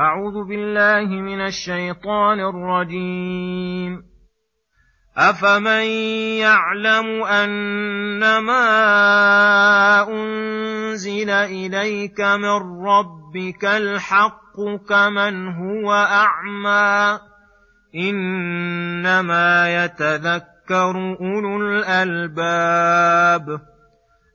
[0.00, 4.02] أعوذ بالله من الشيطان الرجيم.
[5.18, 5.84] أفمن
[6.38, 8.66] يعلم أنما
[10.08, 14.56] أنزل إليك من ربك الحق
[14.88, 17.18] كمن هو أعمى؟
[17.94, 23.60] إنما يتذكر أولو الألباب.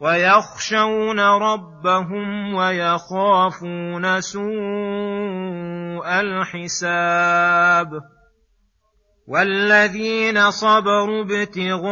[0.00, 4.46] ويخشون ربهم ويخافون سوء
[6.20, 7.90] الحساب
[9.28, 11.84] والذين صبروا ابتغاء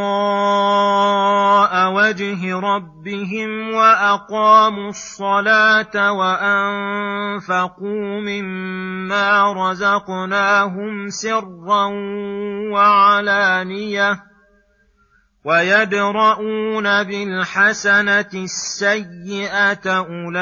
[1.93, 7.81] وجه ربهم وأقاموا الصلاة وأنفقوا
[8.21, 11.87] مما رزقناهم سرا
[12.73, 14.23] وعلانية
[15.47, 20.41] ويدرؤون بالحسنة السيئة أولئك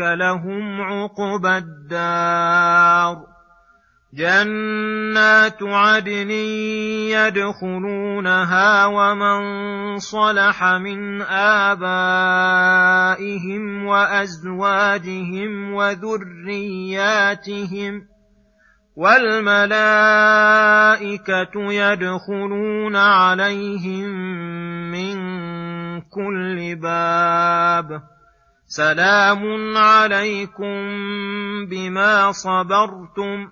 [0.00, 3.36] لهم عقبى الدار.
[4.14, 6.30] جنات عدن
[7.10, 9.38] يدخلونها ومن
[9.98, 11.86] صلح من آبائهم
[13.86, 16.96] وأزواجهم وذرياتهم
[18.96, 20.52] والملائكة
[21.72, 24.08] يدخلون عليهم
[24.90, 25.16] من
[26.00, 28.02] كل باب.
[28.66, 30.76] سلام عليكم
[31.70, 33.48] بما صبرتم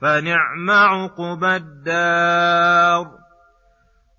[0.00, 3.27] فنعم عقبى الدار.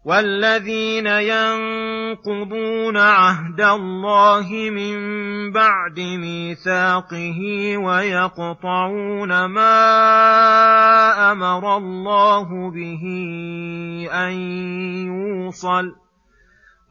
[0.05, 4.97] والذين ينقضون عهد الله من
[5.52, 7.39] بعد ميثاقه
[7.78, 9.71] ويقطعون ما
[11.32, 13.04] أمر الله به
[14.11, 14.32] أن
[15.08, 16.08] يوصل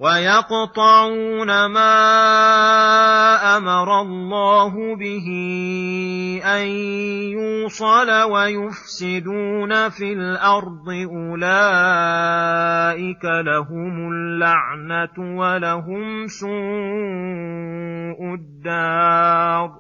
[0.01, 1.95] ويقطعون ما
[3.57, 5.29] أمر الله به
[6.45, 6.67] أن
[7.35, 10.89] يوصل ويفسدون في الأرض
[11.19, 12.05] أولئك
[13.25, 16.51] لهم اللعنة ولهم سوء
[18.35, 19.71] الدار.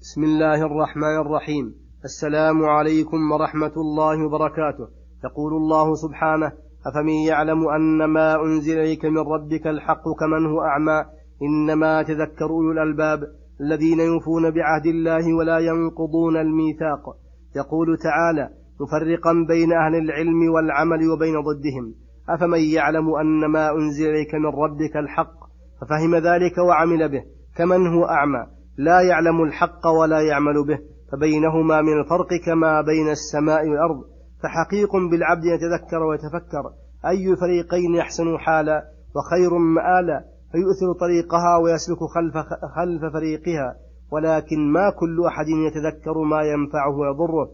[0.00, 1.74] بسم الله الرحمن الرحيم.
[2.04, 4.88] السلام عليكم ورحمة الله وبركاته.
[5.24, 6.52] يقول الله سبحانه
[6.86, 11.04] أفمن يعلم أن ما أنزل إليك من ربك الحق كمن هو أعمى؟
[11.42, 13.20] إنما تذكر أولو الألباب
[13.60, 17.16] الذين يوفون بعهد الله ولا ينقضون الميثاق.
[17.56, 18.48] يقول تعالى
[18.80, 21.94] مفرقا بين أهل العلم والعمل وبين ضدهم.
[22.28, 25.34] أفمن يعلم أن ما أنزل إليك من ربك الحق؟
[25.80, 27.24] ففهم ذلك وعمل به
[27.56, 28.46] كمن هو أعمى.
[28.76, 30.78] لا يعلم الحق ولا يعمل به
[31.12, 34.04] فبينهما من الفرق كما بين السماء والأرض.
[34.42, 36.72] فحقيق بالعبد أن يتذكر ويتفكر
[37.06, 38.82] أي فريقين أحسن حالا
[39.16, 42.34] وخير مآلا فيؤثر طريقها ويسلك خلف,
[42.76, 43.76] خلف فريقها
[44.12, 47.50] ولكن ما كل أحد يتذكر ما ينفعه ويضره.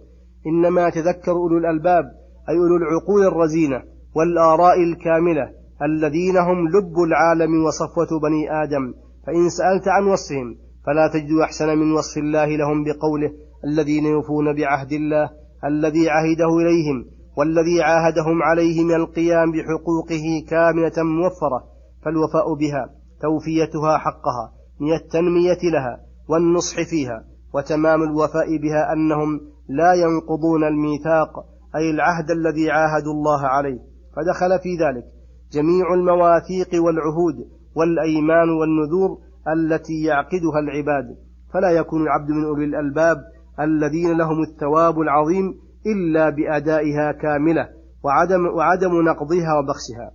[0.46, 2.04] إنما يتذكر أولو الألباب
[2.48, 3.82] أي أولو العقول الرزينة
[4.14, 5.50] والآراء الكاملة
[5.82, 8.94] الذين هم لب العالم وصفوة بني آدم.
[9.26, 10.56] فإن سألت عن وصفهم
[10.86, 13.32] فلا تجد أحسن من وصف الله لهم بقوله
[13.64, 15.30] الذين يوفون بعهد الله
[15.64, 17.04] الذي عهده إليهم
[17.36, 21.64] والذي عاهدهم عليه من القيام بحقوقه كاملة موفرة
[22.04, 22.90] فالوفاء بها
[23.22, 27.24] توفيتها حقها من التنمية لها والنصح فيها
[27.54, 31.44] وتمام الوفاء بها أنهم لا ينقضون الميثاق
[31.76, 33.78] أي العهد الذي عاهدوا الله عليه.
[34.16, 35.04] فدخل في ذلك
[35.52, 37.34] جميع المواثيق والعهود
[37.74, 41.16] والأيمان والنذور التي يعقدها العباد.
[41.54, 43.16] فلا يكون العبد من أولي الألباب
[43.60, 45.54] الذين لهم الثواب العظيم
[45.86, 47.68] إلا بأدائها كاملة
[48.04, 50.10] وعدم, وعدم نقضها وبخسها.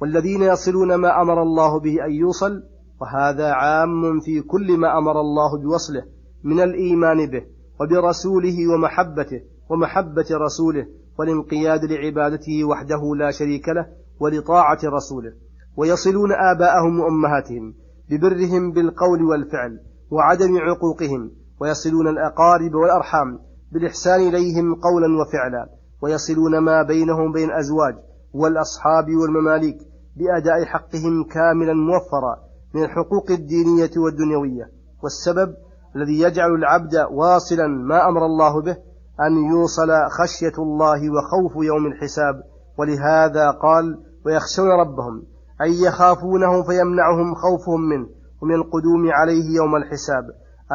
[0.00, 2.62] والذين يصلون ما أمر الله به أن يوصل
[3.00, 6.02] وهذا عام في كل ما أمر الله بوصله
[6.44, 7.42] من الإيمان به
[7.80, 9.40] وبرسوله ومحبته
[9.70, 10.86] ومحبة رسوله
[11.18, 13.86] والانقياد لعبادته وحده لا شريك له
[14.20, 15.32] ولطاعة رسوله.
[15.76, 17.74] ويصلون آباءهم وأمهاتهم
[18.10, 19.80] ببرهم بالقول والفعل
[20.10, 21.30] وعدم عقوقهم
[21.62, 23.38] ويصلون الأقارب والأرحام
[23.72, 25.68] بالإحسان إليهم قولا وفعلا
[26.02, 27.94] ويصلون ما بينهم بين الأزواج
[28.34, 29.78] والأصحاب والمماليك
[30.16, 32.36] بأداء حقهم كاملا موفرا
[32.74, 34.64] من الحقوق الدينية والدنيوية.
[35.02, 35.54] والسبب
[35.96, 38.76] الذي يجعل العبد واصلا ما أمر الله به
[39.20, 42.42] أن يوصل خشية الله وخوف يوم الحساب.
[42.78, 45.22] ولهذا قال ويخشون ربهم
[45.62, 48.08] أي يخافونه فيمنعهم خوفهم منه
[48.42, 50.24] ومن القدوم عليه يوم الحساب.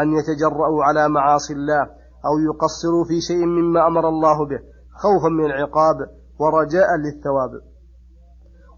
[0.02, 1.84] أن يتجرأوا على معاصي الله
[2.26, 4.60] أو يقصروا في شيء مما أمر الله به
[5.02, 5.96] خوفا من العقاب
[6.40, 7.52] ورجاء للثواب.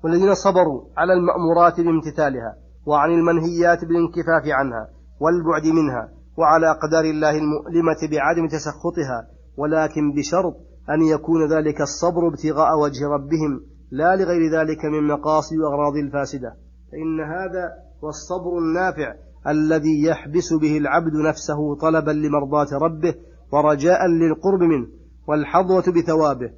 [0.04, 2.56] والذين صبروا على المأمورات بامتثالها
[2.86, 4.90] وعن المنهيات بالانكفاف عنها
[5.20, 9.28] والبعد منها وعلى قدر الله المؤلمة بعدم تسخطها
[9.58, 10.56] ولكن بشرط
[10.90, 13.62] أن يكون ذلك الصبر ابتغاء وجه ربهم
[13.92, 16.56] لا لغير ذلك من مقاصد وأغراض الفاسدة.
[16.92, 17.66] فإن هذا
[18.04, 19.14] هو الصبر النافع
[19.48, 23.16] الذي يحبس به العبد نفسه طلبا لمرضاة ربه
[23.52, 24.88] ورجاء للقرب منه
[25.28, 26.52] والحظوة بثوابه.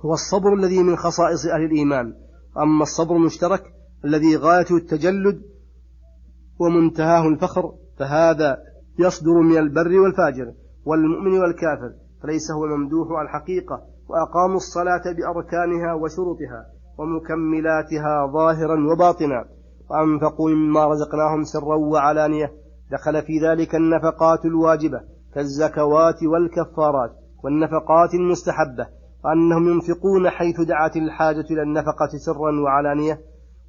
[0.00, 2.14] هو الصبر الذي من خصائص أهل الإيمان.
[2.58, 3.62] أما الصبر المشترك
[4.04, 5.42] الذي غايته التجلد
[6.58, 8.58] ومنتهاه الفخر فهذا
[8.98, 10.52] يصدر من البر والفاجر
[10.84, 16.66] والمؤمن والكافر فليس هو الممدوح على الحقيقة وأقاموا الصلاة بأركانها وشروطها
[16.98, 19.57] ومكملاتها ظاهرا وباطنا.
[19.90, 22.52] وأنفقوا مما رزقناهم سرا وعلانية
[22.90, 25.00] دخل في ذلك النفقات الواجبة
[25.34, 27.10] كالزكوات والكفارات
[27.44, 28.86] والنفقات المستحبة
[29.24, 33.20] وأنهم ينفقون حيث دعت الحاجة إلى النفقة سرا وعلانية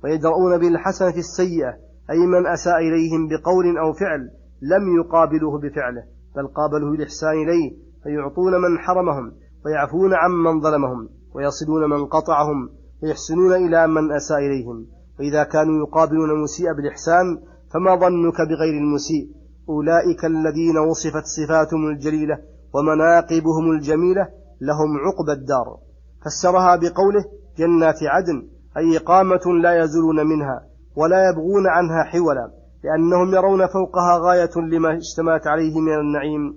[0.03, 1.73] ويدرؤون بالحسنة السيئة
[2.09, 4.31] أي من أساء إليهم بقول أو فعل
[4.61, 6.03] لم يقابلوه بفعله
[6.35, 7.71] بل قابلوه بالإحسان إليه
[8.03, 9.31] فيعطون من حرمهم
[9.65, 12.69] ويعفون عمن ظلمهم ويصلون من قطعهم
[13.03, 14.85] ويحسنون إلى من أساء إليهم
[15.19, 17.25] وإذا كانوا يقابلون المسيء بالإحسان
[17.73, 19.29] فما ظنك بغير المسيء؟
[19.69, 22.37] أولئك الذين وصفت صفاتهم الجليلة
[22.73, 24.27] ومناقبهم الجميلة
[24.61, 25.77] لهم عقبى الدار.
[26.25, 27.25] فسرها بقوله
[27.57, 32.51] جنات عدن أي إقامة لا يزولون منها ولا يبغون عنها حولا
[32.83, 36.53] لأنهم يرون فوقها غاية لما اشتملت عليه من النعيم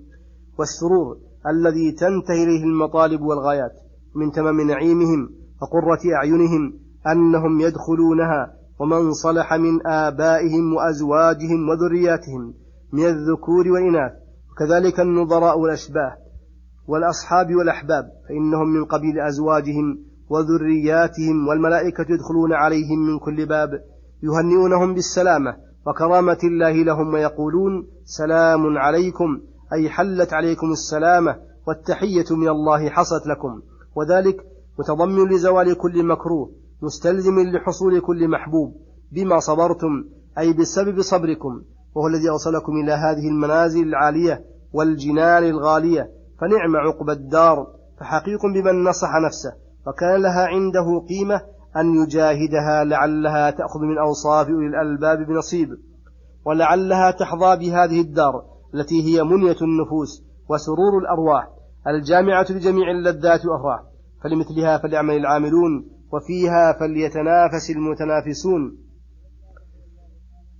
[0.59, 1.17] والسرور
[1.47, 3.71] الذي تنتهي إليه المطالب والغايات
[4.15, 5.29] من تمام نعيمهم
[5.61, 6.73] وقرة أعينهم
[7.07, 12.53] أنهم يدخلونها ومن صلح من آبائهم وأزواجهم وذرياتهم
[12.93, 14.11] من الذكور والإناث
[14.51, 16.17] وكذلك النظراء والأشباه
[16.87, 23.69] والأصحاب والأحباب فإنهم من قبيل أزواجهم وذرياتهم والملائكة يدخلون عليهم من كل باب
[24.23, 25.55] يهنئونهم بالسلامة
[25.87, 29.41] وكرامة الله لهم ويقولون سلام عليكم
[29.73, 31.35] أي حلت عليكم السلامة
[31.67, 33.61] والتحية من الله حصلت لكم
[33.95, 34.45] وذلك
[34.79, 38.75] متضمن لزوال كل مكروه مستلزم لحصول كل محبوب
[39.11, 40.05] بما صبرتم
[40.37, 41.61] أي بسبب صبركم
[41.95, 46.11] وهو الذي أوصلكم إلى هذه المنازل العالية والجنان الغالية
[46.41, 47.67] فنعم عقب الدار
[47.99, 49.53] فحقيق بمن نصح نفسه
[49.87, 51.41] وكان لها عنده قيمة
[51.77, 55.69] أن يجاهدها لعلها تأخذ من أوصاف أولي الألباب بنصيب
[56.45, 58.43] ولعلها تحظى بهذه الدار
[58.75, 61.49] التي هي منية النفوس وسرور الأرواح
[61.87, 63.79] الجامعة لجميع اللذات وأفراح
[64.23, 68.77] فلمثلها فليعمل العاملون وفيها فليتنافس المتنافسون.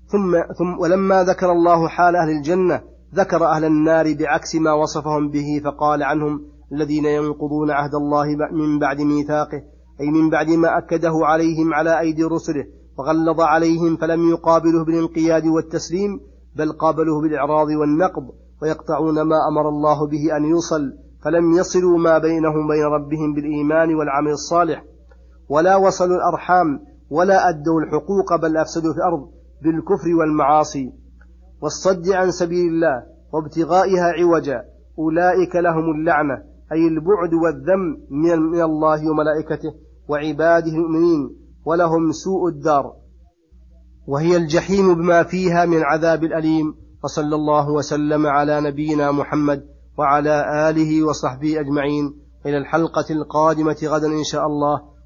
[0.08, 2.82] ثم, ثم ولما ذكر الله حال أهل الجنة
[3.16, 6.42] ذكر أهل النار بعكس ما وصفهم به فقال عنهم
[6.72, 9.62] الذين ينقضون عهد الله من بعد ميثاقه
[10.02, 12.66] أي من بعد ما أكده عليهم على أيدي رسله
[12.98, 16.20] وغلظ عليهم فلم يقابله بالانقياد والتسليم
[16.56, 18.24] بل قابلوه بالإعراض والنقض
[18.62, 20.82] ويقطعون ما أمر الله به أن يوصل
[21.26, 24.84] فلم يصلوا ما بينهم بين ربهم بالإيمان والعمل الصالح.
[25.50, 26.80] ولا وصلوا الأرحام
[27.10, 29.30] ولا أدوا الحقوق بل أفسدوا في الأرض
[29.62, 30.92] بالكفر والمعاصي.
[31.62, 34.64] والصد عن سبيل الله وابتغائها عوجا
[35.00, 39.74] أولئك لهم اللعنة أي البعد والذم من الله وملائكته
[40.08, 41.36] وعباده المؤمنين
[41.66, 42.94] ولهم سوء الدار.
[44.08, 46.76] وهي الجحيم بما فيها من عذاب الأليم.
[47.04, 49.66] وصلى الله وسلم على نبينا محمد
[49.98, 52.14] وعلى آله وصحبه أجمعين.
[52.46, 54.93] إلى الحلقة القادمة غدا إن شاء الله.